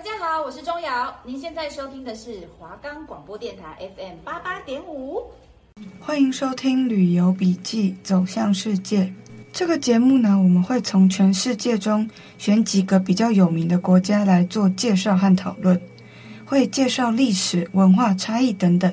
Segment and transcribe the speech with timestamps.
[0.00, 1.14] 大家好，我是钟瑶。
[1.26, 5.22] 您现在收听的是华冈广播电台 FM 八八点五。
[6.00, 9.12] 欢迎收听《旅游笔记》，走向世界。
[9.52, 12.08] 这个节目呢，我们会从全世界中
[12.38, 15.78] 选几个比较有名的国家来做介绍和讨论，
[16.46, 18.90] 会介绍历史、文化差异等等。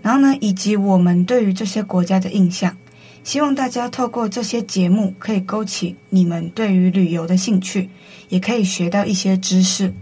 [0.00, 2.76] 然后呢，以及我们对于这些国家的印象。
[3.24, 7.90] 希望大家透过这些节目，可以勾起你们对于旅游的兴趣，
[8.28, 9.92] 也可以学到一些知识。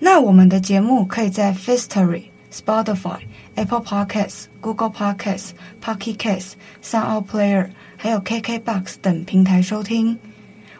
[0.00, 3.18] 那我们的节目可以在 Firstory、Spotify、
[3.56, 5.50] Apple Podcasts、Google Podcasts、
[5.82, 6.52] Pocket Casts、
[6.82, 10.18] Sound Player，还有 KKBox 等平台收听。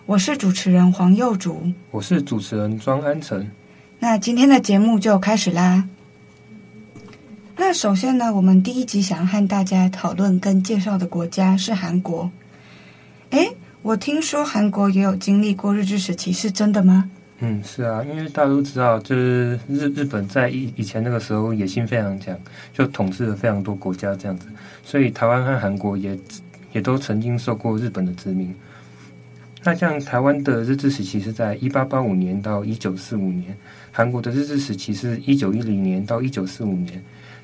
[0.06, 3.46] 我是主持人黄又竹，我是主持人庄安成。
[3.98, 5.88] 那今天的节目就开始啦。
[7.56, 12.30] 那首先呢，我们第一集想要和大家讨论跟介绍的国家是韩国。
[13.30, 13.50] 诶，
[13.82, 17.10] 我听说韩国也有经历过日治时期，是真的吗？
[17.40, 22.36] 嗯，是啊，因为大家都知道，就是日日本在以以前那个时候野心非常强，
[22.72, 24.48] 就统治了非常多国家这样子，
[24.82, 26.18] 所以台湾和韩国也
[26.72, 28.52] 也都曾经受过日本的殖民。
[29.62, 33.56] 那像台湾的日治时期是在一八八五年到一九四五年，
[33.92, 37.00] 韩国的日治时期是一九一零年到一九四五年。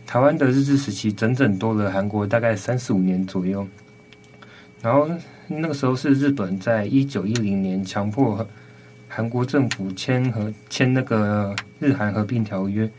[0.07, 3.67] 台湾的日治时期整整多了韩国大概三十五年左右，
[4.83, 5.09] 然后
[5.47, 8.47] 那个时候是日本在一九一零年强迫
[9.17, 12.91] 韩国政府签和签那个日韩合并条约，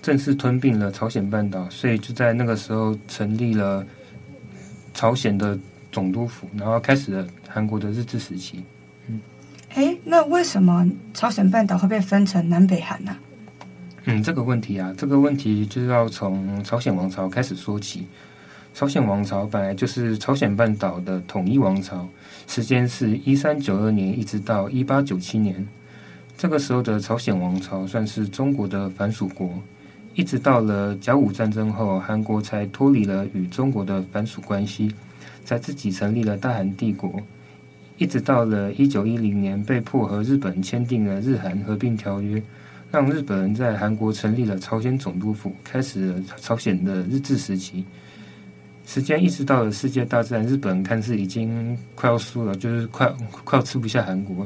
[0.00, 3.84] 正式吞并了朝鲜半岛，所以就在那个时候成立了
[4.94, 5.58] 朝鲜的
[5.92, 8.64] 总督府，然后开始了韩国的日治时期。
[9.06, 9.20] 嗯，
[9.74, 13.20] 哎，那为什么朝鲜半岛会被分成南北韩呢、啊？
[14.06, 18.06] 嗯，这个问题啊，这个问题就是要从朝鲜王朝开始说起。
[18.74, 22.08] 朝鲜王朝本来就是朝鲜半岛的统一王朝，
[22.48, 25.64] 时间是一三九二年一直到一八九七年。
[26.36, 29.48] 这个时候的朝鲜王朝算是中国的藩属国，
[30.16, 34.92] 一直到了甲午战争后，韩国才脱离了与中国的藩属关系，
[35.44, 37.22] 才自己成立了大韩帝国。
[37.96, 42.42] 一直到了一九一零年，被迫和日本签订了日韩合并条约。
[42.90, 47.84] 让日本人在韩国成立了朝鲜总督府，开始了朝鲜的日治时期。
[48.86, 53.12] 时间一直到了世界大战，日本看似已经快要输了，就是快
[53.44, 54.44] 快要吃不下韩国，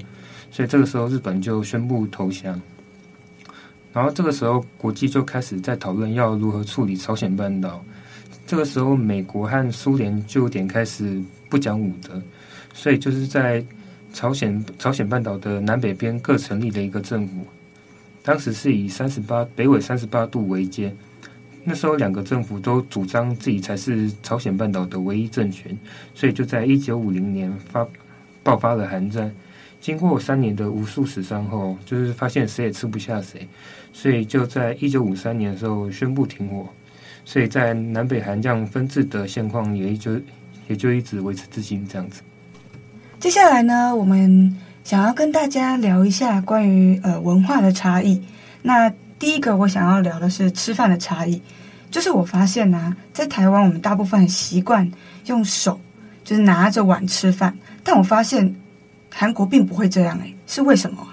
[0.50, 2.60] 所以这个时候日本就宣布投降。
[3.93, 7.84] 然后这个时候国际就开始在讨论要如何处理朝鲜半岛。
[8.47, 12.22] 这个时候美国和苏联就有点开始不讲武德，
[12.72, 13.65] 所以就是在
[14.12, 17.44] 朝鲜朝鲜半岛的南北边各成立了一个政府。
[18.22, 20.94] 当时是以三十八北纬三十八度为界，
[21.68, 25.76] 那时候两个政府都主张自己才是朝鲜半岛的唯一政权，
[26.14, 27.86] 所以就在一九五零年发
[28.42, 29.30] 爆发了韩战。
[29.80, 33.46] 经过三年的无数死伤后，就是发现谁也吃不下谁，
[33.92, 36.66] 所以就在一九五三年的时候宣布停火。
[37.24, 40.12] 所以在南北韩这样分治的现况也就
[40.66, 42.22] 也就一直维持至今这样子。
[43.20, 44.56] 接下来呢，我们。
[44.84, 48.22] 想要跟大家聊一下关于呃文化的差异。
[48.62, 51.42] 那第一个我想要聊的是吃饭的差异，
[51.91, 54.91] 就是我发现呐、在台湾我们大部分习惯
[55.26, 55.81] 用手，
[56.25, 58.54] 就是拿着碗吃饭，但我发现
[59.12, 61.06] 韩国并不会这样诶，是为什么？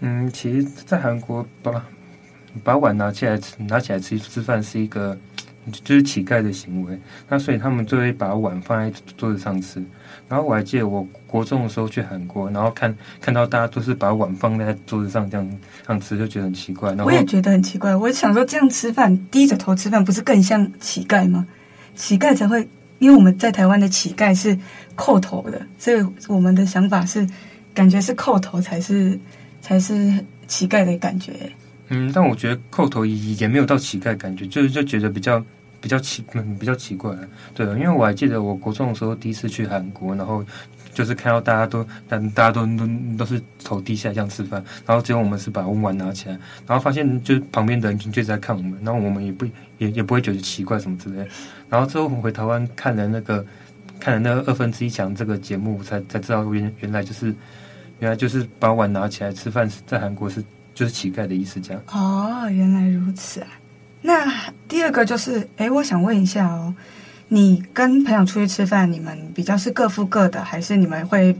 [0.00, 1.82] 嗯，其实，在韩国把
[2.62, 5.16] 把碗拿起来吃，拿起来吃吃饭是一个
[5.72, 9.82] 就是乞丐的行为，那所以他们就会把碗放在桌子上吃。
[10.28, 16.90] 然后我还记得我国中的时候去韩国，然后看看到大家都是把碗放在桌子上这样这样吃，就觉得很奇怪。
[16.90, 21.46] 然后我也觉得很奇怪，我想说这样吃饭低着头吃饭不是更像乞丐吗？
[21.94, 24.58] 乞丐才会，因为我们在台湾的乞丐是
[24.96, 27.24] 叩头的，所以我们的想法是
[27.72, 29.18] 感觉是叩头才是
[29.60, 30.12] 才是
[30.48, 31.32] 乞丐的感觉。
[31.88, 35.44] 嗯，但我觉得叩头也也没有到乞丐感觉，就是就觉得比较。
[35.86, 37.16] 比较奇，嗯，比较奇怪，
[37.54, 40.44] 对，因为我还记得我国中的时候第一次去韩国，然后
[40.92, 46.36] 就是看到大家都，但大家都都都是头低下这样吃饭，然后只有我们是把碗拿起来，
[46.66, 49.46] 然后发现就旁边的人群就在看我们，然后我们也不
[49.78, 51.24] 也也不会觉得奇怪什么之类，
[51.70, 53.46] 然后之后我们回台湾看了那个
[54.00, 57.26] 看了那个二分之一强这个节目，才才知道原原来就是
[58.00, 60.42] 原来就是把碗拿起来吃饭，在韩国是
[60.74, 61.80] 就是乞丐的意思，这样。
[61.92, 63.46] 哦，原来如此啊。
[64.06, 64.32] 那
[64.68, 66.72] 第二个就是，哎，我想问一下哦，
[67.26, 71.36] 你跟朋友出去吃饭，你们比较是各付各的，还是你们会，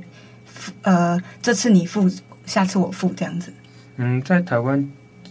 [0.83, 2.11] 呃，这次你付，
[2.45, 3.53] 下次我付这样子？
[3.99, 4.85] 嗯，在台湾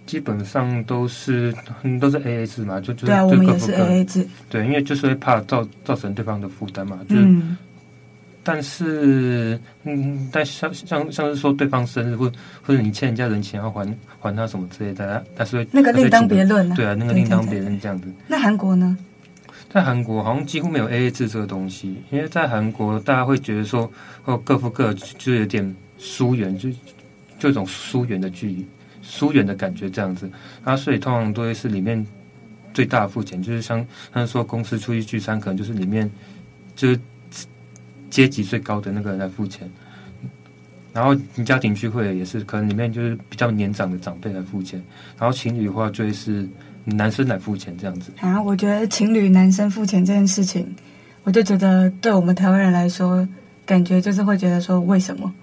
[0.06, 1.54] 基本上都是
[2.00, 4.26] 都是 A A 制嘛，就就对啊，我们也是 A A 制。
[4.48, 7.58] 对，因为就是会怕造造成对方的负担嘛，就是、嗯，
[8.48, 12.32] 但是，嗯，但像像像是说对方生日或
[12.62, 16.76] 或者你欠人家人情要还还他什么之类的，但是那个另当别论了。
[16.76, 18.08] 对啊，那个另当别论这样子。
[18.28, 18.96] 那韩国呢？
[19.68, 23.92] 在韩国好像几乎没有 AA 制这个东西，因为在韩国大家会觉得说，
[24.26, 26.70] 哦，各付各，就有点疏远，就
[27.40, 28.68] 就一种疏远的距离、
[29.02, 30.30] 疏远的感觉这样子。
[30.64, 32.06] 啊，所以通常都会是里面
[32.76, 33.84] 最大的付钱，就是像
[34.14, 36.08] 像说公司出去聚餐，可能就是里面
[36.76, 37.00] 就是。
[38.10, 39.70] 阶级最高的那个人来付钱，
[40.94, 44.82] 然后你家庭聚会也是，可能里面就是比较年长的长辈来付钱，
[45.20, 46.48] 然后情侣的话就是
[46.86, 48.12] 男生来付钱这样子。
[48.22, 50.74] 啊，我觉得情侣男生付钱这件事情，
[51.24, 53.28] 我就觉得对我们台湾人来说，
[53.66, 55.34] 感觉就是会觉得说，为什么？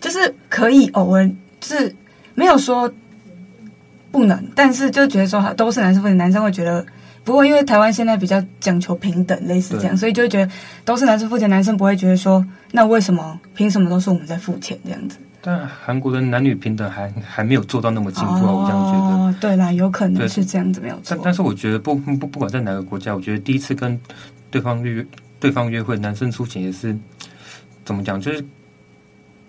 [0.00, 1.28] 就是可以偶尔，
[1.60, 1.94] 就是
[2.34, 2.92] 没有说
[4.10, 6.84] 不能，但是就觉得说，都是男生付钱，男生会觉得。
[7.26, 10.52] 不过，因为台湾现在比较讲求平等，类似这样，所以就会觉得
[10.84, 15.18] 都是男生付钱，男生不会觉得说，那为什么凭什么都是我们在付钱这样子？
[15.42, 19.16] 但韩国的男女平等还还没有做到那么进步，哦，我这样觉得。
[19.16, 21.02] 哦对啦，有可能是这样子，没有错。
[21.08, 24.00] 但但是我觉得不不不管在哪个国家，我觉得第一次跟
[24.50, 25.04] 对方约
[25.40, 26.96] 对方约会，男生出钱也是
[27.84, 28.44] 怎么讲，就是。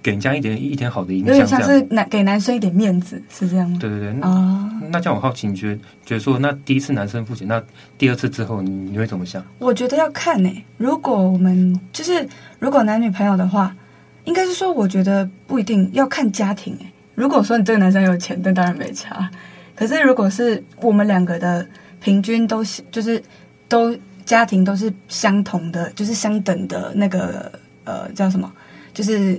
[0.07, 3.77] 给人家一点一点好的印象，有点像是男给男生一点面子，是这样吗？
[3.77, 7.61] 对对对，啊，那这样我好奇，你觉得觉得说，那第一次男生付钱，那
[7.97, 9.43] 第二次之后你，你你会怎么想？
[9.59, 10.63] 我觉得要看呢、欸。
[10.77, 12.25] 如果我们就是
[12.57, 13.75] 如果男女朋友的话，
[14.23, 16.85] 应该是说，我觉得不一定要看家庭、欸。
[17.13, 19.29] 如果说你这个男生有钱，那当然没差。
[19.75, 21.67] 可是如果是我们两个的
[21.99, 23.21] 平均都是，就是
[23.67, 23.93] 都
[24.23, 27.51] 家庭都是相同的，就是相等的那个
[27.83, 28.49] 呃叫什么，
[28.93, 29.37] 就是。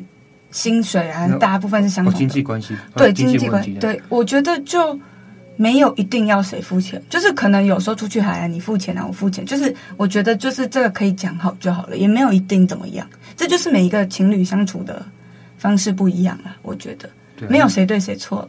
[0.51, 2.19] 薪水啊，大部分是相同的。
[2.19, 4.99] 经济关系，对经济关系，对，我觉得就
[5.57, 13.07] 没有一定要谁付钱，就是可能有时候出去海啊你付钱啊，我付钱，就是我觉得就是这个可以讲好就好了，也没有一定怎么样，
[13.37, 15.05] 这就是每一个情侣相处的
[15.59, 17.11] 方式不一样了，我觉得
[17.49, 18.49] 没有谁对谁错了，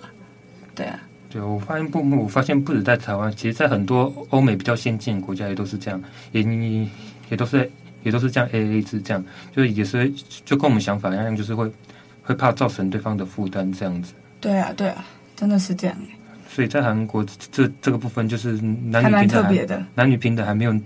[0.76, 1.00] 对啊。
[1.32, 6.02] 对，我发现不，我发现不止在台湾，其实在很多欧美比较先进的国家也都是这样，
[6.32, 6.90] 也你
[7.30, 7.70] 也都是
[8.02, 9.24] 也都是这样 A A 制这样，
[9.56, 10.12] 就是也是
[10.44, 11.72] 就跟我们想法一样，就是会。
[12.30, 14.14] 会怕造成对方的负担，这样子。
[14.40, 15.04] 对啊，对啊，
[15.36, 15.98] 真的是这样。
[16.48, 20.80] 所以在韩国这这个部分，就是男女平等男女平等还没有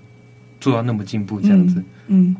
[0.61, 1.83] 做到那么进步，这样子。
[2.07, 2.33] 嗯。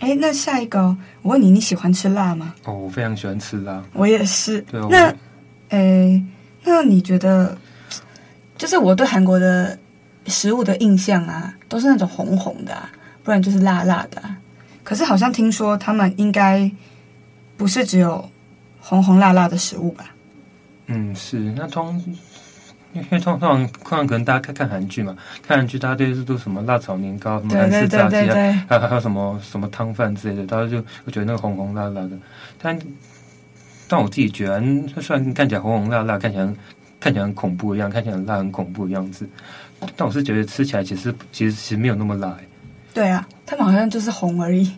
[0.00, 2.54] 哎、嗯，那下一个，我问你，你喜欢吃辣吗？
[2.64, 3.82] 哦，我非常喜欢吃辣。
[3.94, 4.60] 我也是。
[4.70, 4.78] 对。
[4.90, 5.14] 那，
[5.70, 6.22] 哎，
[6.64, 7.56] 那你觉得，
[8.58, 9.78] 就是我对韩国的
[10.26, 12.90] 食物的印象啊，都是那种红红的、啊，
[13.24, 14.36] 不然就是辣辣的、啊。
[14.84, 16.70] 可是好像听说他们应该。
[17.58, 18.26] 不是只有
[18.80, 20.14] 红红辣辣的食物吧？
[20.86, 21.38] 嗯，是。
[21.54, 22.02] 那通
[22.94, 25.14] 因为通常通常可能大家看看韩剧嘛，
[25.46, 28.34] 看韩剧大家都是都什么辣炒年糕、什么韩式炸鸡啊，
[28.66, 32.12] 还还有什么什么汤饭之类的，大家就会觉得那个红红辣辣的。
[32.58, 32.78] 但
[33.86, 36.48] 但我自己觉得，虽然看起来红红辣辣，看起来
[36.98, 39.28] 看起来很恐怖一样，看起来很辣很恐怖的样子，
[39.94, 42.34] 但我是觉得吃起来其实其实其实没有那么辣。
[42.94, 44.72] 对啊，他们好像就是红而已。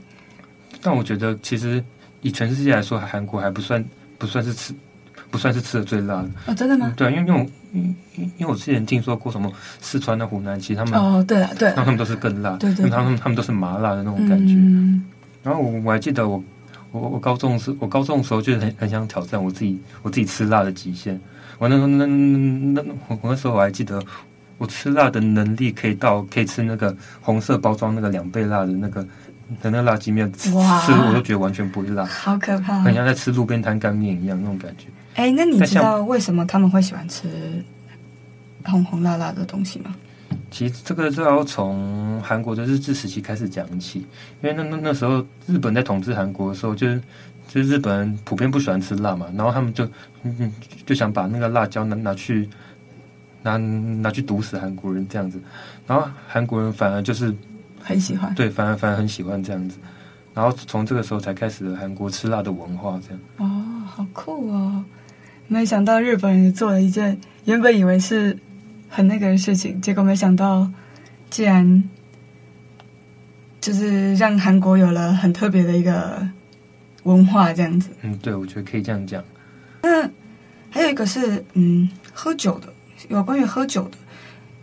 [0.83, 1.83] 但我觉得其实。
[2.23, 3.85] 以全世界来说，韩国还不算
[4.19, 4.75] 不算是吃
[5.31, 6.89] 不算是吃的最辣的哦，真的吗？
[6.89, 7.97] 嗯、对，因为因为我因
[8.39, 9.51] 因为我之前听说过什么
[9.81, 14.55] 四川的湖南，其实他们哦，对了对，他们都是更辣，对对，他们他们都是麻辣的那种感觉。
[14.55, 15.05] 嗯、
[15.43, 16.43] 然后我我还记得我
[16.91, 21.19] 我我高中时我高中的时候就很很想挑战我自己我自己吃辣的极限。
[21.59, 24.03] 我那那那那我那时候我还记得
[24.59, 29.07] 我吃辣的能力可以到可以吃那个红色包装那个两倍辣的那个。
[29.61, 34.87] 等那辣鸡面吃，我都觉得完全不会辣，好可怕，很像在吃路边摊干面一样那种感觉。
[35.15, 37.29] 哎、欸，那你知道为什么他们会喜欢吃
[38.65, 39.95] 红红辣辣的东西吗？
[40.51, 44.07] 其实这个就要从韩国的日治时期开始讲起，
[44.41, 47.03] 因为那那那时候日本在统治韩国的时候，就是
[47.49, 49.89] 就是日本人普遍不喜欢吃辣嘛，然后他们就
[50.23, 50.53] 嗯
[50.87, 52.49] 就想把那个辣椒拿拿去
[53.43, 55.41] 拿拿去毒死韩国人这样子，
[55.87, 57.35] 然后韩国人反而就是。
[57.83, 59.79] 很喜欢，对，反而反而很喜欢这样子，
[60.35, 63.21] 然后从这个时候才开始了韩国吃辣的文化，这样。
[63.39, 64.85] 哦，好酷哦！
[65.49, 68.39] 没想到日本人也做了一件原本以为是
[68.89, 70.71] 很那个的事情，结果没想到
[71.29, 71.83] 竟然
[73.61, 76.25] 就是让韩国有了很特别的一个
[77.03, 77.91] 文化，这样子。
[78.03, 79.25] 嗯，对，我觉得可以这样讲。
[79.83, 80.09] 那
[80.71, 82.73] 还有一个是嗯，喝酒的，
[83.09, 83.99] 有关于喝酒的。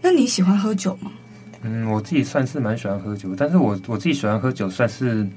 [0.02, 1.12] 那你喜欢喝酒吗？
[1.62, 5.28] 嗯，我自己算是蛮喜欢喝酒，但是我我自己喜欢喝酒，算是，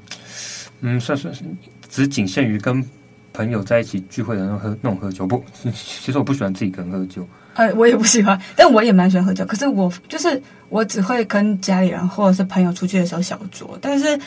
[0.81, 1.43] 嗯，算算是
[1.89, 2.85] 只仅限于跟
[3.33, 5.27] 朋友在一起聚会的那种喝那种喝酒。
[5.27, 7.27] 不， 其实我不喜欢自己一个人喝酒。
[7.55, 9.45] 呃，我也不喜欢，但我也蛮喜欢喝酒。
[9.45, 14.19] 可是我就是我只会跟家里人或者是朋友出去的时候小酌，但是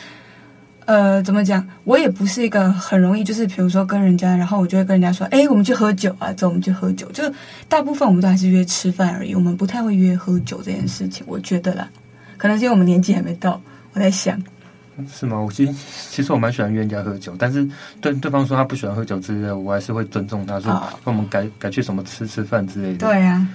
[0.86, 1.66] 呃，怎么讲？
[1.84, 7.10] 我也不是一个很容易，就是比如说跟人家，然后我就会跟人家说，哎，我们去喝酒啊，走，我们去喝酒。
[7.12, 7.24] 就
[7.70, 11.24] 大部分我们都还是约吃饭而已，我们不太会约喝酒这件事情。
[11.26, 11.88] 我觉得啦，
[12.36, 13.58] 可能是因为我们年纪还没到。
[13.94, 14.38] 我在想，
[15.10, 15.40] 是吗？
[15.40, 15.72] 我其实
[16.10, 17.66] 其实我蛮喜欢约人家喝酒，但是
[18.02, 22.98] 对对方说他不喜欢喝酒之类的，我还是会尊重他说，说、哦、我们改改去什么吃吃饭之类的。
[22.98, 23.48] 对呀、啊。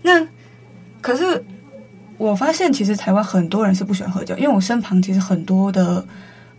[0.00, 0.26] 那
[1.02, 1.44] 可是。
[2.24, 6.04] 我发现其实台湾很多人是不喜欢喝酒，因为我身旁其实很多的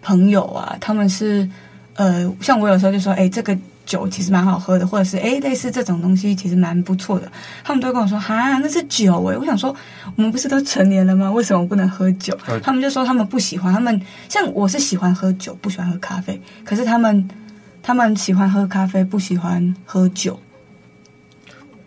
[0.01, 1.49] 朋友啊，他们是
[1.95, 7.31] 呃，像我有时候就说，哎，这个酒其实蛮好喝的，或者是哎，类似这种东西其实蛮不错的，
[7.63, 9.75] 他们都会跟我说，哈，那是酒哎，我想说，
[10.15, 11.31] 我们不是都成年了吗？
[11.31, 12.37] 为什么不能喝酒？
[12.61, 17.27] 他们就说他们不喜欢，他们像我是喜欢喝酒，不喜欢喝咖啡，可是他们
[17.81, 20.39] 他们喜欢喝咖啡，不喜欢喝酒。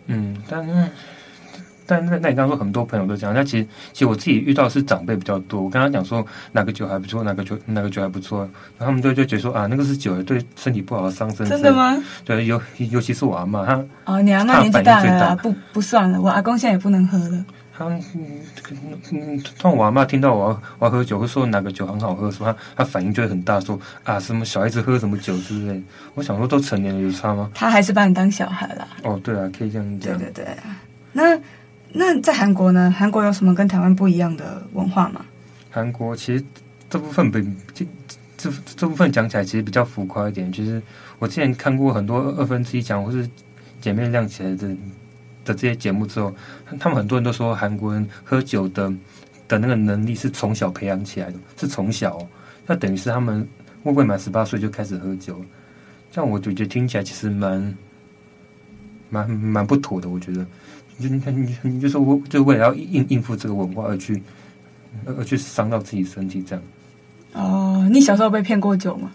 [0.07, 0.89] 嗯，但是。
[1.89, 5.59] 但那那你刚刚说很多朋友都这样，那其实其实我自己遇到是长辈比较多。
[5.59, 8.41] 我跟他讲说哪个酒还不错，哪个酒哪个酒还不错，
[8.77, 11.49] 然后他们就就觉得说啊，那个是酒，对身体不好，伤身。
[11.49, 11.97] 真的吗？
[12.23, 16.21] 对，尤尤其是我阿妈，他哦，你阿妈年纪大了大，不不算了。
[16.21, 17.43] 我阿公现在也不能喝了。
[17.75, 18.01] 他嗯
[19.11, 25.81] 嗯，当我阿妈听到我要我要喝酒，会说哪个酒很好喝，说他他反应就会很大，说啊什么小孩子喝什么酒之类。
[26.13, 27.49] 我想说都成年了有差吗？
[27.55, 28.87] 他还是把你当小孩了。
[29.03, 30.17] 哦，对啊，可以这样讲。
[30.17, 30.57] 对对对，
[31.13, 31.39] 那。
[31.91, 32.93] 那在韩国呢？
[32.95, 35.25] 韩国有什么跟台湾不一样的文化吗？
[35.71, 36.43] 韩国其实
[36.89, 37.41] 这部分比
[37.73, 37.85] 这
[38.37, 40.51] 这这部分讲起来其实比较浮夸一点。
[40.53, 40.81] 其实
[41.17, 43.27] 我之前看过很多二分之一强或是
[43.81, 44.67] 姐妹亮起来的
[45.45, 46.33] 的这些节目之后，
[46.79, 48.91] 他们很多人都说韩国人喝酒的
[49.47, 52.19] 的那个能力是从小培养起来的，是从小、
[52.67, 53.47] 那等于是他们
[53.83, 55.43] 未未满十八岁就开始喝酒。
[56.11, 57.77] 这样我就觉得听起来其实蛮
[59.09, 60.45] 蛮蛮不妥的，我觉得。
[60.99, 64.21] 就你看，你你就说我就为了要应应付这个文化而去，
[65.05, 66.63] 而去伤到自己身体这样。
[67.33, 69.11] 哦，你小时候被骗过酒吗？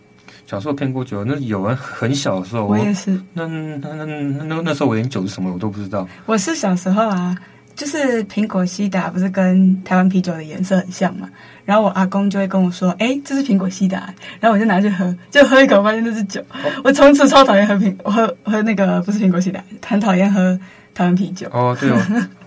[0.46, 3.18] 小时候骗过酒，那有人很小的时候，我也是。
[3.32, 6.06] 那那那那那时候我连酒是什么我都不知道。
[6.26, 7.36] 我是小时候啊，
[7.74, 11.28] 就是苹果西打不是跟台湾啤酒的颜色很像嘛，
[11.64, 16.42] 然后我阿公就会跟我说：“哎，这是苹果西打。”然后我就拿去喝，就喝一口发现那是酒。
[16.84, 20.58] 我从此超讨厌喝苹喝喝那个不是苹果西打，很讨厌喝。
[20.94, 22.00] 台湾啤酒哦，对哦，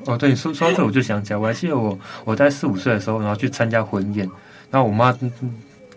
[0.05, 4.29] 哦，对，说说到这我就想起来，我还记得我我在四五岁的时候，然后去参加婚宴，
[4.71, 5.13] 然后我妈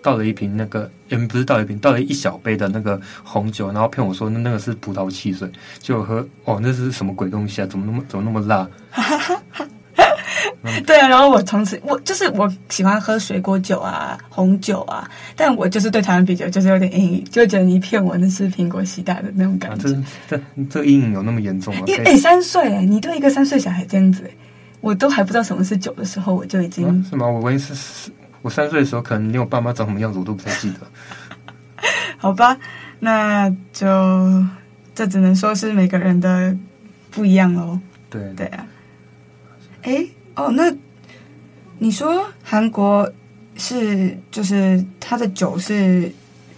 [0.03, 7.67] 倒了一瓶那个，嗯不是倒一瓶，倒了一小杯的那个红酒，然后骗我说那那个是葡萄汽水，结果喝，哦，那是什么鬼东西啊？
[7.67, 8.69] 怎么那么怎么那么辣？
[10.87, 19.89] 对啊，然后我从此我就是我喜欢喝水果酒啊、红酒啊，但我就是对台湾啤酒就是有点阴影，就觉得你骗我那是苹果西打的那种感觉。
[19.91, 21.83] 啊、这这这阴影有那么严重吗？
[21.87, 24.31] 因为哎，三岁哎，你对一个三岁小孩这样子，
[24.81, 27.27] 我都还不知道什么是酒的时候，我就已经、啊、是吗？
[27.27, 28.11] 我唯一是
[28.43, 30.79] 我三岁的时候，可能连我爸妈长什么样子我都不太记得。
[32.17, 32.57] 好吧，
[32.99, 33.87] 那就
[34.95, 36.57] 这只能说是每个人的
[37.11, 37.79] 不一样喽。
[38.09, 38.67] 对对啊，
[39.83, 40.07] 哎。
[40.35, 40.75] 哦，那
[41.79, 43.11] 你说韩国
[43.57, 46.11] 是就是他的酒是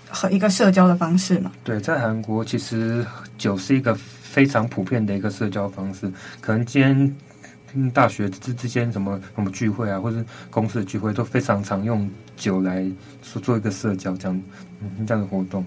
[0.08, 1.50] 和一个社交的方式吗？
[1.64, 3.04] 对，在韩国其实
[3.38, 6.10] 酒是一个非常普遍的一个社交方式。
[6.40, 12.84] 可能今天大学之之间什么什么聚会啊，或者公司的聚会，都非常常用酒来
[13.22, 14.42] 做做一个社交这样
[14.80, 15.64] 嗯这样的活动。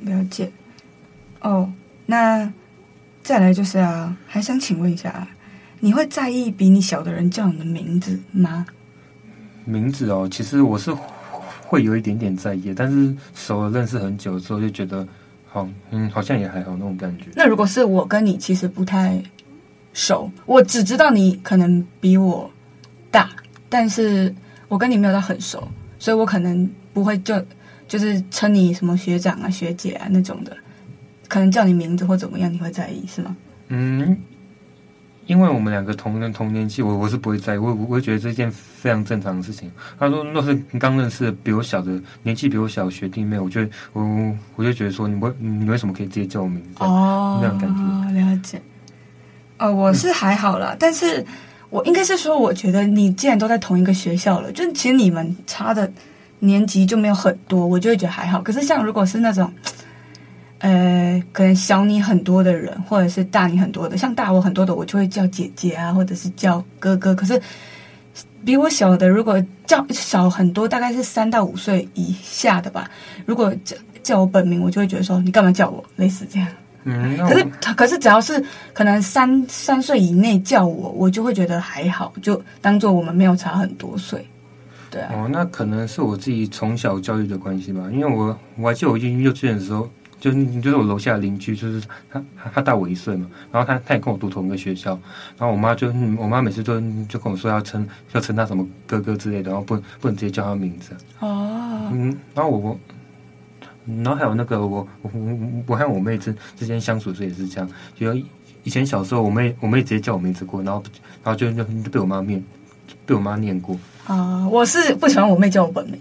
[0.00, 0.50] 了解。
[1.40, 1.70] 哦，
[2.06, 2.50] 那
[3.22, 5.28] 再来就是啊，还想请问一下。
[5.86, 8.66] 你会在意比你小的人叫你的名字吗？
[9.64, 10.92] 名字哦，其实我是
[11.62, 15.06] 会有一点点在意，但是熟了认识很久之后，就觉得
[15.46, 17.26] 好，嗯，好像也还好那种感觉。
[17.36, 19.22] 那如果是我跟你其实不太
[19.92, 22.50] 熟，我只知道你可能比我
[23.12, 23.30] 大，
[23.68, 24.34] 但是
[24.66, 25.68] 我跟你没有到很熟，
[26.00, 27.40] 所以我可能不会就，
[27.86, 30.56] 就是称你什么学长啊、学姐啊那种的，
[31.28, 33.36] 可能叫你名字或怎么样，你会在意是吗？
[33.68, 34.18] 嗯。
[35.26, 39.70] 因为我们两个同人同年纪，我我是不会在意，我我会觉得这件非常正常的事情。
[39.98, 46.84] 他说若是刚认识的比我小的年纪比我小的学弟妹，我觉得我我就觉得说你为你为什么可以直接叫我名字？
[46.84, 48.20] 哦，那种感觉。
[48.20, 48.62] 了解。
[49.58, 51.24] 哦，我是还好啦，嗯、但是
[51.70, 55.90] 我应该是说，我觉得你既然都在同一个学校了，就其实你们差的
[56.38, 58.40] 年级就没有很多，我就会觉得还好。
[58.40, 59.52] 可是像如果是那种。
[60.58, 67.14] 呃，可能小你很多的人，或者是大你很多的，像大我很多的，我就会叫姐姐啊，或者是叫哥哥。
[67.14, 67.40] 可是
[68.44, 72.90] 比我小的，如果叫小很多，大概是三到五岁以下的吧。
[73.26, 76.48] 如果叫叫我本名，我就会觉得说你干嘛叫我，类似这样。
[76.84, 77.44] 嗯，可是
[77.74, 84.24] 可是只要是可能三三岁以内叫我，我就会觉得还好，就当做我们没有差很多岁。
[84.88, 85.12] 对啊。
[85.12, 92.22] 哦，那可能是我自己从小教育的关系吧，因为我我还记得我进幼稚园的时候，就你就是我楼下的邻居，就是他
[92.54, 94.98] 他大我一岁嘛，然后他他也跟我读同一个学校，
[95.38, 100.92] 然后我妈就我妈每次都就跟我说要称要称他什么哥哥之类的，然后不不能直接叫他名字。
[101.20, 101.88] 哦。
[101.92, 102.80] 嗯，然后我我，
[103.86, 105.10] 然后还有那个我我
[105.66, 108.12] 我和我妹之之间相处的时候也是这样，就
[108.64, 110.82] 以前小时候我妹我妹直接叫我名字过，然后
[111.22, 112.42] 然后就就就被我妈念
[113.04, 113.76] 被我妈念过。
[114.06, 116.00] 啊、呃，我是不喜欢我妹叫我本名，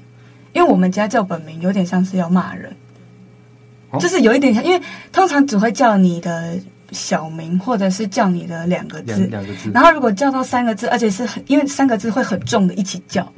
[0.53, 2.75] 因为我们家叫本名有点像是要骂人。
[3.99, 6.57] 就是有一点像，因为通常只会叫你的
[6.91, 9.71] 小名，或者是叫你的两个字，两个字。
[9.73, 13.31] 然后如果叫到三个字，而且是很因为三个字会很重的一起叫，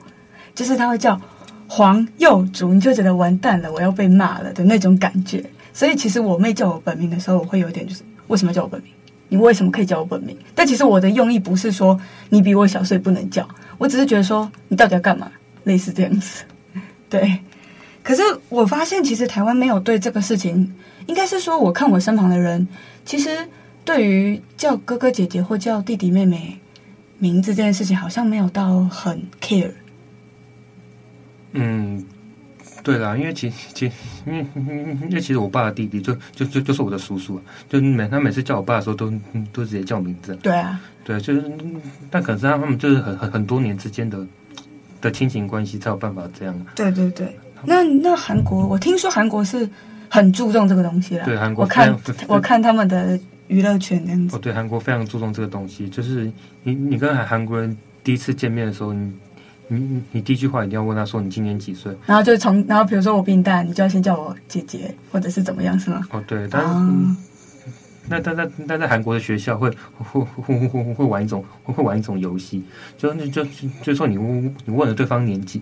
[0.54, 1.20] 就是他会叫
[1.68, 5.44] 黄幼竹，你就觉得完蛋了，我要被骂了的那种感觉。
[5.74, 8.92] 所以其实我妹叫我本名的时候，我会有点就是为什么叫我本名？
[9.30, 10.38] 你为什么可以叫我本名？
[10.56, 12.00] 但其实我的用意不是说
[12.30, 13.48] 你比我小，所以不能叫，
[13.78, 15.30] 我只是觉得说你到底要干嘛？
[15.66, 16.44] 类似这样子，
[17.10, 17.40] 对。
[18.08, 20.74] 可是我发现，其实台湾没有对这个事情，
[21.08, 22.66] 应该是说，我看我身旁的人，
[23.04, 23.46] 其实
[23.84, 26.58] 对于叫哥哥姐姐或叫弟弟妹妹
[27.20, 29.74] 名字这件事情，好像没有到很 care。
[31.52, 32.02] 嗯，
[32.82, 33.92] 对啦，因为其其
[34.26, 39.12] 因为因为其实我爸的弟弟就就就就是我的叔叔，就每他每次叫我爸的时候都
[39.52, 40.34] 都直接叫名字。
[40.38, 41.44] 对啊，对，就是
[42.10, 44.26] 但可是他们就是很很很多年之间的
[45.02, 46.66] 的亲情关系才有办法这样。
[46.74, 47.38] 对对对。
[47.66, 49.68] 那那韩国，我听说韩国是
[50.10, 51.26] 很注重这个东西啦。
[51.26, 51.98] 对，韩国我看
[52.28, 54.36] 我看他们的娱乐圈那样子。
[54.36, 56.32] 哦，对，韩国非常注重这个东西，就是
[56.64, 59.12] 你你跟韩韩国人第一次见面的时候，你
[59.68, 66.02] 你你第一句话一定要问他说你今年几岁，然后就从然后比如说我比你大，你就要先叫我姐姐或者是怎么样是吗？
[66.12, 66.68] 哦，对，但是。
[66.70, 67.18] 嗯
[68.10, 72.64] 那但在但在韩国的学校会会会会会会玩一种会玩一种游戏，
[72.98, 73.50] 就就就
[73.84, 75.62] 就说你问你问了对方年纪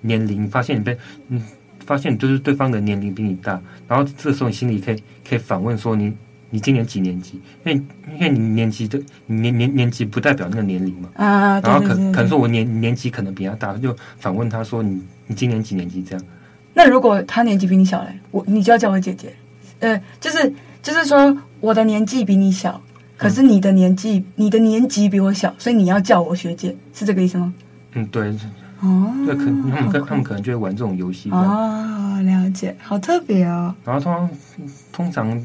[0.00, 0.96] 年龄，发现你被
[1.28, 1.40] 嗯
[1.86, 6.12] 发现你就是对方的年龄比你大，然后这个时候你心里可以可以反问说你
[6.50, 7.40] 你今年几年级？
[7.64, 7.82] 因为
[8.14, 16.24] 因为你年级的年年年级不代表那个年龄嘛啊，然后可可能说我年年级可能比他大，就反问他说你你今年几年级这样？
[16.72, 19.32] 那如果他年纪比你小嘞，我你就要叫我姐姐，
[19.78, 20.52] 呃，就是
[20.82, 21.36] 就是说。
[21.64, 22.78] 我的年纪比你小，
[23.16, 27.54] 可是你的年纪、嗯、你的年纪比我小，所以你要叫我学姐，是这个意思吗？
[27.94, 28.36] 嗯，对。
[28.80, 31.30] 哦，对，可他们可他们可能就会玩这种游戏。
[31.30, 33.74] 哦，了解，好特别哦。
[33.82, 34.30] 然后通常
[34.92, 35.42] 通常，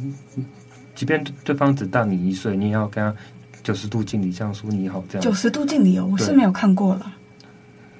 [0.94, 3.16] 即便对方只大你一岁，你也要跟他
[3.64, 5.24] 九十度敬礼，这样说你好，这样。
[5.24, 7.14] 九十度敬礼哦，我是没有看过了。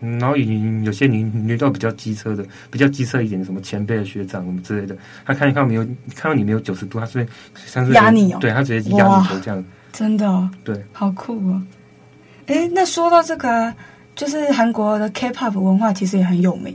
[0.02, 5.84] 然后有有些你遇到比较机车的，比较机车一点的，什么前辈的学长什么之类的，他看一看没有，
[6.16, 7.28] 看到你没有九十度，他是
[7.66, 11.62] 像是压你哦，对他直接压你头这样，真的哦，对，好酷哦。
[12.48, 13.76] 哎，那说到这个啊，
[14.16, 16.74] 就是韩国的 K-pop 文化其实也很有名。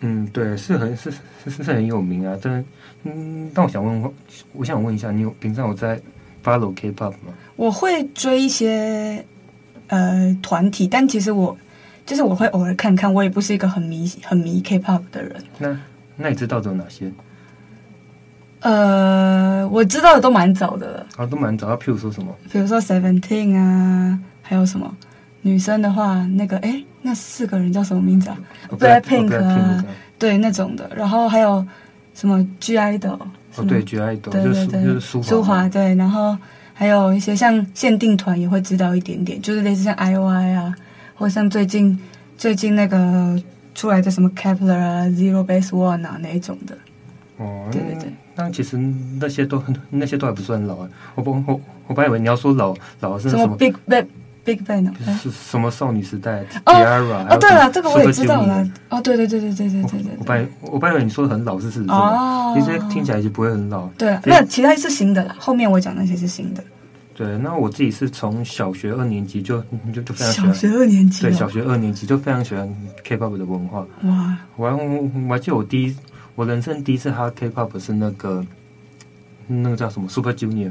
[0.00, 1.12] 嗯，对，是很是
[1.44, 2.36] 是是很有名啊。
[2.42, 2.64] 但
[3.04, 4.12] 嗯，但我想问，
[4.52, 6.00] 我想问一下，你有平常有在
[6.42, 7.32] follow K-pop 吗？
[7.54, 9.24] 我会追一些
[9.86, 11.56] 呃团体，但其实我。
[12.08, 15.36] 就是我会偶尔看看，我也不是一个很迷很迷 K-pop 的人。
[15.58, 15.78] 那
[16.16, 17.12] 那你知道都有哪些？
[18.60, 21.06] 呃，我知道的都蛮早的了。
[21.18, 21.76] 啊，都蛮早。
[21.76, 22.34] 譬如说什么？
[22.50, 24.96] 比如说 Seventeen 啊，还有什么？
[25.42, 28.38] 女生的话，那个哎，那四个人叫什么名字啊
[28.70, 29.84] ？Blackpink 啊，
[30.18, 30.90] 对那种的。
[30.96, 31.62] 然后还有
[32.14, 33.18] 什么 G-idol？
[33.56, 35.68] 哦，对，G-idol，对对对，就是舒华。
[35.68, 36.34] 对，然后
[36.72, 40.74] 还有一些像限定团也会知道一点点，就是类似像 IOI 啊。
[41.18, 41.98] 或像最近
[42.36, 43.36] 最近那个
[43.74, 46.78] 出来的什么 Kepler 啊、Zero Base One 啊那一种的，
[47.38, 48.76] 哦，对对对，但其实
[49.20, 50.88] 那些都很那些都还不算老啊。
[51.16, 54.06] 我不我我本来以为你要说老老是什么，Big Bang
[54.44, 58.64] Big Bang 是什么少女时代？Tiara 哦对了，这个我也知道了。
[58.88, 63.88] 哦对对对对对对对对，我本来我本来以为你说的很老是是哦，其实听起来就不会很老。
[63.98, 66.62] 对，那其他是新的啦，后面我讲那些是新的。
[67.18, 69.60] 对，那我自己是从小学二年级就
[69.92, 73.84] 就就非常喜欢小学二年级，对，小学二年级就非常喜欢 K-pop 的文化。
[74.04, 74.38] 哇！
[74.54, 75.96] 我还我还记得我第一
[76.36, 78.46] 我人生第一次哈 K-pop 是那个
[79.48, 80.70] 那个叫什么 Super Junior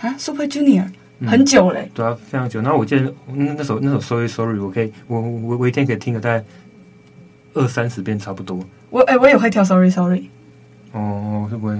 [0.00, 0.86] 啊，Super Junior
[1.26, 2.60] 很久嘞，对啊，非常久。
[2.60, 6.44] 然后我记得那那首那首 Sorry Sorry，我可以我我我一天可以听个大概
[7.54, 8.62] 二三十遍差不多。
[8.90, 10.28] 我哎，我也会跳 Sorry Sorry。
[10.92, 11.78] 哦，是不会。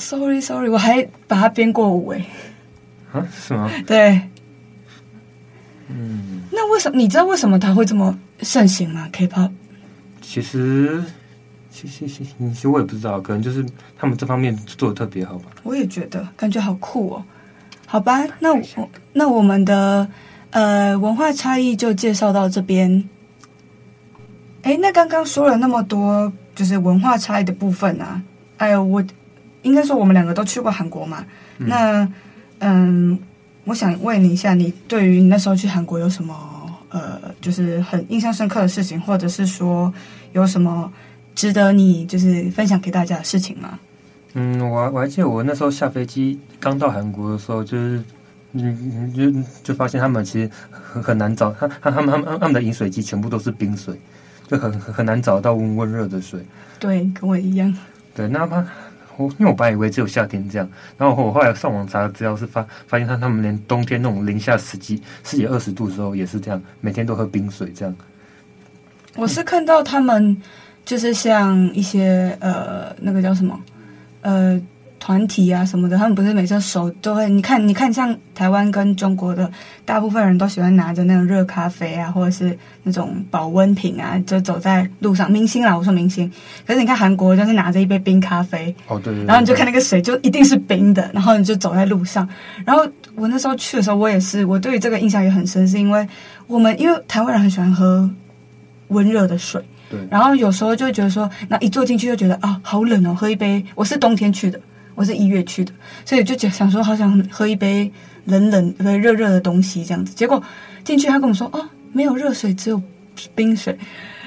[0.00, 2.24] Sorry, Sorry，我还把它编过舞诶。
[3.12, 3.26] 啊？
[3.32, 3.70] 是吗？
[3.86, 4.20] 对。
[5.88, 6.42] 嗯。
[6.50, 6.96] 那为什么？
[6.96, 9.50] 你知道为什么它会这么盛行吗？K-pop？
[10.20, 11.02] 其实，
[11.70, 13.64] 其实，其实，其实我也不知道，可能就是
[13.98, 15.50] 他们这方面做的特别好吧。
[15.62, 17.24] 我也觉得，感觉好酷哦。
[17.86, 20.08] 好吧，那我那我们的
[20.50, 23.08] 呃，文化差异就介绍到这边。
[24.62, 28.22] 哎，那刚刚说了那么多，就是文化差异的部分啊。
[28.58, 29.02] 哎呦，我
[29.62, 31.24] 应该说我们两个都去过韩国嘛。
[31.58, 32.08] 嗯那
[32.58, 33.18] 嗯，
[33.64, 36.34] 我想问你一下，你对于你那时候去韩国有什么
[36.90, 39.92] 呃，就是很印象深刻的事情，或者是说
[40.32, 40.92] 有什么
[41.34, 43.78] 值得你就是分享给大家的事情吗？
[44.34, 48.02] 嗯，我我还记得我那时候下飞机刚到韩国的时候，就是。
[48.52, 49.30] 嗯，就
[49.62, 53.94] 就发现他们其实很很难找，他他他们他们他们的饮水机全部都是冰水，
[54.48, 56.44] 就很很难找到温温热的水。
[56.80, 57.72] 对，跟我一样。
[58.12, 58.66] 对，那么
[59.38, 67.94] 因为我本来以为只有夏天这样，然后我后来上网查资料是发发现他他们连冬天那种零下十几十几二十度的时候也是这样，每天都喝冰水这样。
[69.16, 70.36] 我是看到他们
[70.84, 73.60] 就是像一些呃那个叫什么
[74.22, 74.60] 呃。
[75.00, 79.50] 团体啊什么的，他们不是每次手都会，你看，你看，像台湾跟中国的
[79.84, 85.32] 大部分人都喜欢拿着那种热咖啡啊，或者是那种保温瓶啊，就走在路上。
[85.32, 86.30] 明星啦，我说明星。
[86.66, 92.28] 可是你看韩国，就是拿着一杯冰咖啡，哦对，对，对，然后你就看那个水就一定是冰的，然后你就走在路上。
[92.66, 96.06] 然后我那时候去的时候，我也是，我对于这个印象也很深，是因为
[96.46, 98.08] 我们因为台湾人很喜欢喝
[98.88, 99.98] 温热的水，对。
[100.10, 103.64] 然后有时候就会觉得说，那一坐进去就觉得啊，好冷哦，喝一杯。
[103.74, 104.60] 我是冬天去的。
[104.94, 105.72] 我是一月去的，
[106.04, 107.90] 所以就想说好想喝一杯
[108.26, 110.12] 冷冷、呃热热的东西这样子。
[110.14, 110.42] 结果
[110.84, 112.82] 进去，他跟我说：“哦，没有热水，只有
[113.34, 113.76] 冰水。”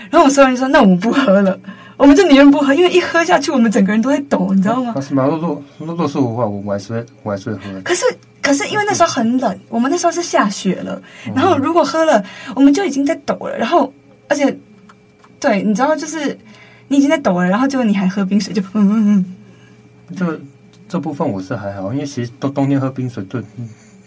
[0.10, 1.60] 然后我所有人说：“那我们不喝了，
[1.98, 5.26] 我们就宁愿不喝，因为一喝下去，我们整个人都在抖，你知道吗？”是吗？
[5.26, 7.82] 若若若若是我的话，我我还是会我还是会喝。
[7.84, 8.06] 可是
[8.42, 11.02] 可是因为那时候很冷，我们那时候是下雪了，
[11.36, 12.24] 然后如果喝了，
[12.56, 13.58] 我们就已经在抖了。
[13.58, 13.92] 然后
[14.28, 14.58] 而且
[15.40, 16.38] 对，你知道，就是
[16.90, 19.26] 你已经在抖了，然后结果你还喝冰水，就嗯嗯
[20.10, 20.40] 嗯，这个。
[20.94, 23.42] 这部分我是还好，因为其实冬冬天喝冰水对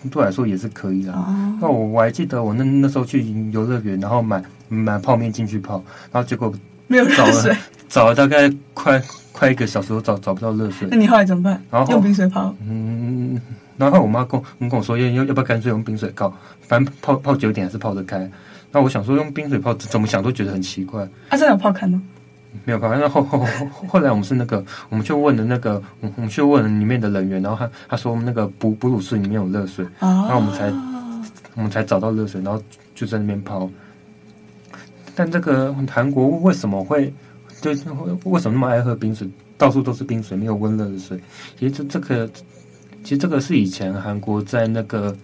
[0.04, 1.12] 对我来说也是可以的。
[1.12, 1.26] Oh.
[1.60, 6.54] 那我我还记得我那那时候去游乐园，然后买买泡面进去泡，然后结果
[6.86, 7.52] 没有热水，
[7.88, 10.86] 找了大概快快一个小时都找找不到热水。
[10.88, 11.60] 那你后来怎么办？
[11.72, 12.54] 然后用冰水泡。
[12.64, 13.40] 嗯，
[13.76, 18.30] 然后我妈跟我跟我说要要要不要干脆用冰水泡，反正泡泡久一点还是泡得开。
[18.70, 21.02] 那我想说用冰水泡，怎么想都觉得很奇怪。
[21.02, 22.00] 啊，真的有泡开吗？
[22.64, 23.46] 没有办法，然后后
[23.88, 30.72] 后来我们是那个，我们去问了那个，我们去问了里面的人员，然后他他说那个哺哺乳室里面有热水，然后我们才
[31.54, 32.62] 我们才找到热水，然后
[32.94, 33.68] 就在那边泡。
[35.14, 37.12] 但这个韩国为什么会
[37.60, 37.70] 就
[38.24, 39.28] 为什么那么爱喝冰水？
[39.58, 41.18] 到处都是冰水，没有温热的水。
[41.58, 42.28] 其实这这个
[43.02, 45.16] 其实这个是以前韩国在那个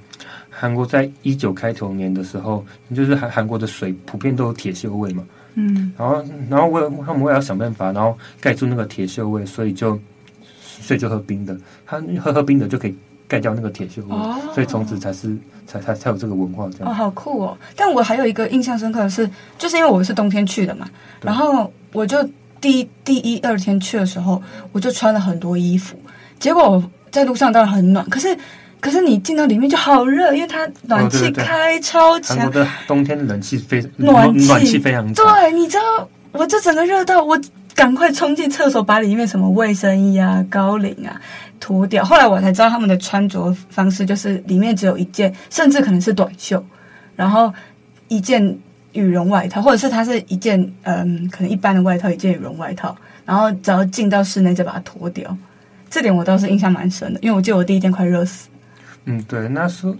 [0.48, 2.64] 韩国在一九开头年的时候，
[2.94, 5.22] 就是韩韩国的水普遍都有铁锈味嘛。
[5.54, 9.98] 嗯，然后，然后为他们为了要想办法，然后盖住那个铁锈味，所以就，
[10.60, 11.56] 所以就喝冰的。
[11.84, 12.96] 他喝喝冰的就可以
[13.28, 15.36] 盖掉那个铁锈味，哦、所以从此才是
[15.66, 16.90] 才才才有这个文化这样。
[16.90, 17.56] 哦，好酷哦！
[17.76, 20.88] 但我还有一个印象深刻的是，就是因为我是冬天去的嘛，
[21.20, 22.22] 然后我就
[22.60, 25.98] 第一第一二天去的时候，我就穿了很多衣服，
[26.38, 28.36] 结果我在路上当然很暖，可是。
[28.82, 32.36] 可是你进到里面就好热，因为它暖气开超强。
[32.36, 35.24] 韩国的冬天冷气非暖气暖气非常强。
[35.24, 37.40] 对，你知道，我这整个热到我
[37.76, 41.14] 赶快冲进厕所，把里面什么卫生衣啊、高领啊
[41.60, 42.04] 脱掉。
[42.04, 46.62] 后来我才知道他们的穿着方式就是里面只有一件，甚至可能是短袖，
[47.14, 47.54] 然后
[48.08, 48.44] 一件
[48.94, 55.36] 羽绒外套，或者是它是一件嗯，可能一般的外套，一件羽绒外套，然后只要进到室内就把它脱掉。
[55.88, 58.48] 这点我倒是印象蛮深的，因为我记得我第一天快热死。
[59.04, 59.96] 嗯，对，那时候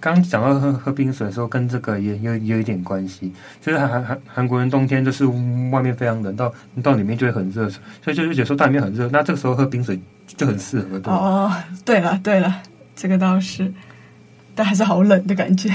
[0.00, 3.32] 刚讲到喝喝冰水的时候，跟这个也有有一点关系。
[3.60, 5.26] 就是韩韩韩国人冬天就是
[5.72, 10.98] 外面非常冷，到到里面就会很热，所以就就觉得说到里面很热，那这个时候喝冰水就很适合。
[11.00, 11.52] 对哦，
[11.84, 12.62] 对了对了，
[12.94, 13.72] 这个倒是，
[14.54, 15.68] 但还是好冷的感觉。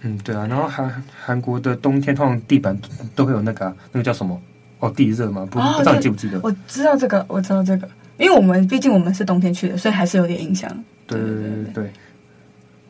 [0.00, 2.76] 嗯，对啊，然后韩韩国的冬天通常地板
[3.14, 4.40] 都会有那个、啊、那个叫什么？
[4.80, 6.38] 哦，地热嘛，不、哦、不知道你记不记得？
[6.42, 10.68] 我知道这个，我知道这个，因为我们毕竟我们是冬天去的，所以还是有点影响。
[11.06, 11.72] 对对对对。
[11.74, 11.92] 对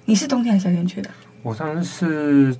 [0.09, 1.11] 你是冬天还是夏天去的？
[1.43, 2.59] 我上次是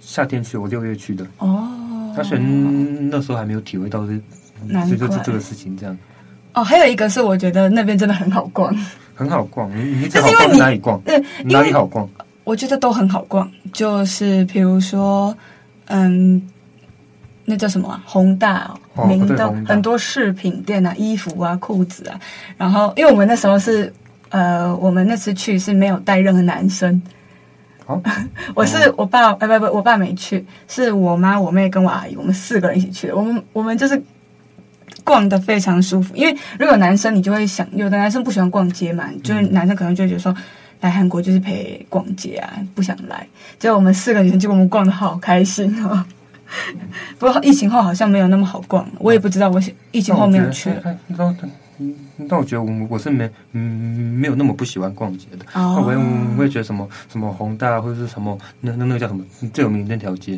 [0.00, 1.24] 夏天去，我六月去的。
[1.38, 4.20] 哦，他选那时候还没有体会到这，
[4.66, 5.96] 难怪这这个事情这样。
[6.54, 8.76] 哦，还有一个是我觉得那边真的很好逛，
[9.14, 9.70] 很好逛。
[9.78, 11.00] 你你只好逛哪里逛？
[11.02, 12.08] 对，哪里好逛？
[12.42, 15.32] 我觉得都很好逛，就是比如说，
[15.84, 16.42] 嗯，
[17.44, 18.02] 那叫什么啊？
[18.04, 22.18] 弘大、哦、明道很多饰品店啊，衣服啊，裤子啊。
[22.56, 23.92] 然后，因为我们那时候是。
[24.30, 27.00] 呃，我们那次去是没有带任何男生。
[27.86, 28.02] 哦、
[28.54, 33.16] 我是我爸，哎不不，我爸没去，是我妈、我妹跟我阿姨，我们四个人一起去的。
[33.16, 34.02] 我们我们就是
[35.04, 40.36] 逛的非常舒服，因为如果男生你就会想，有的男生不喜欢逛街嘛，就是男生可能就会觉得说
[40.80, 43.26] 来韩国就是陪逛街啊，不想来。
[43.58, 46.04] 结果我们四个人，结果我们逛的好开心哦。
[47.18, 49.58] 不过疫情后好像没有那么好逛，我也不知道我
[49.92, 50.70] 疫情后没有去。
[51.78, 53.60] 那但我觉得我我是没嗯
[54.18, 55.46] 没有那么不喜欢逛街的。
[55.54, 55.82] 哦。
[55.86, 55.92] 我
[56.32, 60.36] 我会觉得什么什么宏大或者是什么那那那个叫什么最有名的那条街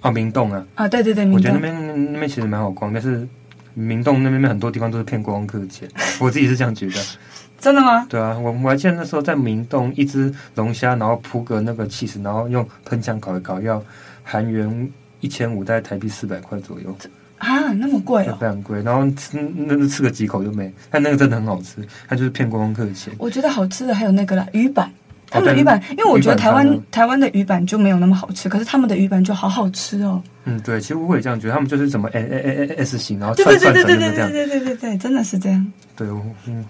[0.00, 0.66] 啊，明洞啊。
[0.74, 3.26] 啊，对对对，我觉得那边那边其实蛮好逛，但是
[3.74, 5.88] 明洞那边很多地方都是骗观光客的钱，
[6.20, 7.00] 我自己是这样觉得。
[7.58, 8.06] 真的吗？
[8.08, 13.82] 对啊，我我还记得那时候在明洞，一只龙虾，然后铺个那个气势，然后用喷枪烤一烤，要
[14.22, 16.94] 韩元一千五，大概台币四百块左右。
[17.38, 18.82] 啊，那么贵哦，非常贵。
[18.82, 21.76] 然后吃那就吃个几口就没，但那个真的很好吃，
[22.08, 23.12] 它就是骗观光客的钱。
[23.18, 24.90] 我觉得好吃的还有那个啦，鱼板，
[25.28, 30.22] 他们的鱼板，因为我觉得台湾台湾的鱼板就没有那么好吃，可是他们的鱼板就好好吃哦。
[30.44, 35.72] 嗯，对，其实我也这样觉得，他们就是什么 A A A A S 型，然后串串成这样，对对对对对对对对，真的是这样。
[35.94, 36.06] 对，
[36.46, 36.64] 嗯。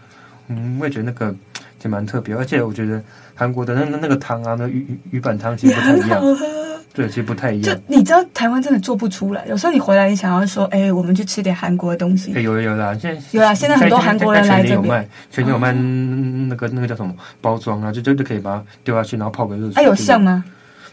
[0.48, 1.35] 嗯，我也觉得那个
[1.76, 3.02] 就蛮特别，而且我觉得
[3.35, 6.22] 韩国的那那那个汤啊，那鱼鱼鱼板汤其实不太一样。
[6.97, 7.77] 对，其实不太一样。
[7.77, 9.45] 就你知道，台湾真的做不出来。
[9.47, 12.33] 有时候你回来，你想要说，哎，我们去吃点韩国的东西。
[12.35, 14.83] 哎，有有啦，现在有啊，现在很多韩国人来这边。
[14.83, 15.73] 全年有卖，全年有卖
[16.49, 19.75] 那个那个叫什么包装啊，就就就可以把它丢下去，然后泡个热水。
[19.75, 20.43] 哎，有像吗？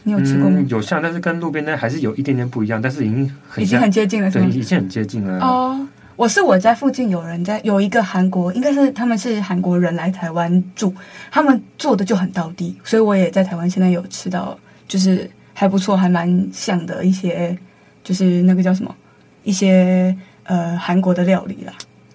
[0.04, 0.62] 你有吃过吗？
[0.68, 5.40] 有像，但是跟路边的还是有一点点不一样，但是已经很已经很接近了，对，已经很接近了。
[5.40, 5.88] 哦。
[6.16, 10.94] 我是我在附近有人在有一个韩国，应该是他们是韩国人来台湾住，
[11.32, 14.56] 他们做的就很到地，所以我也在台湾现在有吃到，
[14.88, 17.58] 就是还不错，还蛮像的一些，
[18.04, 18.96] 就是那个叫什么
[19.44, 21.74] 一些呃韩国的料理啦。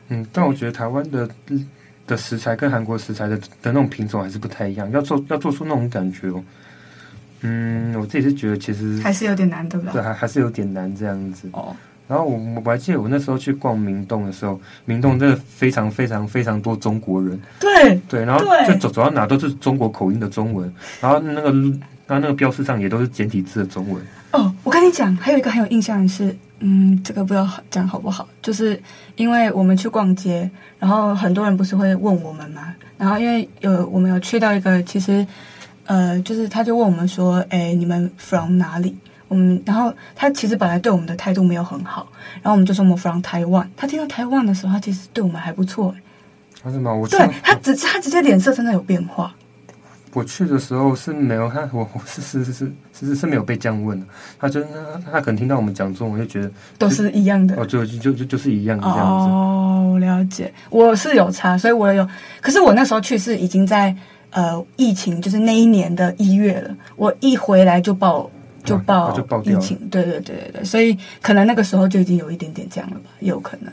[0.09, 1.29] 嗯，但我觉得台湾的
[2.07, 6.43] 的食材跟韩国食材的的那种品种还是不太一样，要做要做出那种感觉哦。
[7.43, 9.93] 嗯，我自己是觉得其实还是有点难，对不对？
[9.93, 11.77] 对，还还是有点难这样子哦。
[12.09, 17.39] 然后我我还记得我那时候去逛明洞的时候，明洞真的非常非常非常多中国人。
[17.61, 21.53] 对对，然后就走走到哪都是中国口音的中文，然后那个
[22.09, 24.03] 然后那个标识上也都是简体字的中文。
[24.33, 28.83] 哦，我跟你讲，还有一个很有印象的是，嗯，这个不知道讲好不好，就是
[29.15, 35.25] 因为我们去逛街，然后很多人不是会问我们嘛，然后因为有我们有去到一个，其实
[35.87, 38.97] 呃，就是他就问我们说，哎，你们 from 哪里？
[39.29, 42.09] 我们，然后他其实本来对我们的态度没有很好，
[42.43, 43.71] 然后我们就说我们 from 台湾。
[43.77, 45.95] 他听到台湾的时候，他其实对我们还不错。
[46.65, 46.95] 为什么？
[46.95, 49.35] 我对他直他直接脸色真的有变化。
[50.13, 54.07] 我去的时候是没有他，我我是是是是是是没有被这样问的。
[54.39, 54.69] 他就他
[55.13, 57.55] 他可能听到我们讲中文，就觉得都是一样的。
[57.57, 59.31] 哦，就就就就是一样的这样子。
[59.31, 60.53] 哦，了解。
[60.71, 62.07] 我是有差，所以我有。
[62.41, 63.95] 可是我那时候去是已经在
[64.31, 66.75] 呃疫情，就是那一年的一月了。
[66.97, 68.31] 我一回来就报。
[68.65, 73.73] 就报疫情，啊、对对对对对，所以可能那个时候就已经有一点点这样了吧，也有可能，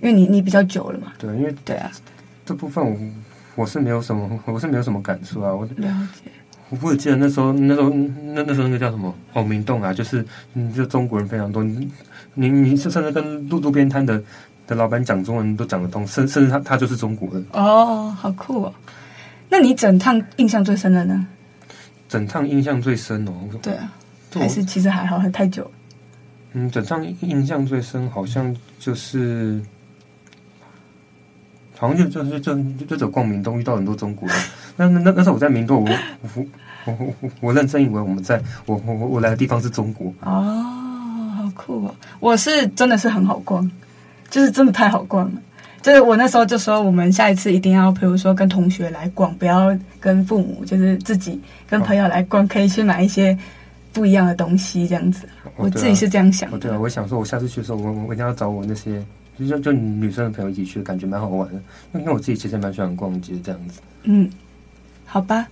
[0.00, 1.14] 因为你你比较久了嘛。
[1.18, 1.90] 对，因为对啊，
[2.44, 2.96] 这部分我
[3.56, 5.52] 我是没有什么， 我是没有什么感触啊。
[5.52, 6.30] 我了解。
[6.82, 11.62] 我也记得那时候，那时候那那时候那个叫什么哦，明洞啊，就是嗯，就中国人非常多。
[11.64, 11.90] 你
[12.34, 14.22] 你你是甚至跟路路边摊的
[14.66, 17.44] 的老板讲中文都讲得通，甚甚至他他就是中国人。
[17.52, 18.74] 哦，好酷哦！
[19.48, 21.26] 那你整趟印象最深的呢？
[22.08, 23.32] 整趟印象最深哦。
[23.62, 23.92] 对啊。
[24.34, 25.70] 还是其实还好，还太久。
[26.52, 29.62] 嗯，整趟印象最深好像就是，
[31.78, 34.36] 好像就就就就就走逛明洞，遇到很多中国人。
[34.76, 36.38] 那那那时候我在明洞，我
[36.84, 40.12] 我我我我认真以为我们在我我我来的地方是中国。
[40.20, 41.94] 哦，好酷哦！
[42.20, 43.70] 我是真的是很好逛，
[44.30, 45.40] 就是真的太好逛了。
[45.82, 53.36] 就是我那时候就说，我们下一次一定要，比如说跟同学来逛，不要跟父母，就是自己跟朋友来逛，可以去买一些。
[53.92, 56.58] 不一样的东西，这样子，我自己是这样想的。
[56.58, 59.02] 对啊，我想说，我下次去的时候，我我一定要找我那些，
[59.44, 61.60] 就就女生的朋友一起去，感觉蛮好玩的。
[61.94, 63.80] 因为我自己其实蛮喜欢逛街这样子。
[64.04, 64.30] 嗯，
[65.04, 65.46] 好吧，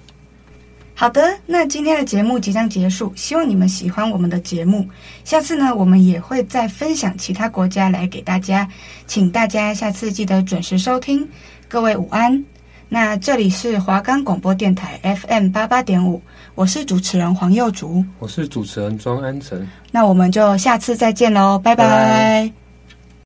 [0.94, 4.88] 好的，那今天的节目即将结束，希望你们喜欢我们的节目。
[5.24, 8.68] 下次呢，我们也会再分享其他国家来给大家，
[9.06, 11.28] 请大家下次记得准时收听。
[11.68, 12.44] 各位午安。
[12.86, 16.22] 那这里是华冈广播电台 FM 八八点五，
[16.54, 21.84] 我是主持人黄又竹，我是主持人庄安成，那我们就下次再见喽，拜拜。
[21.84, 22.63] 拜拜。